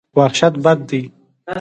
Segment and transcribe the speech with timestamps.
[0.17, 1.01] وحشت بد دی.